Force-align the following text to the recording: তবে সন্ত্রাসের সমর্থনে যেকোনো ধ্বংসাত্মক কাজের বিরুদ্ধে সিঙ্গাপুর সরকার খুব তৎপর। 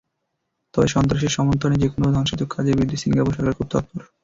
তবে 0.73 0.87
সন্ত্রাসের 0.87 1.35
সমর্থনে 1.37 1.75
যেকোনো 1.75 2.07
ধ্বংসাত্মক 2.11 2.49
কাজের 2.51 2.75
বিরুদ্ধে 2.75 3.01
সিঙ্গাপুর 3.03 3.33
সরকার 3.33 3.57
খুব 3.57 3.67
তৎপর। 3.71 4.01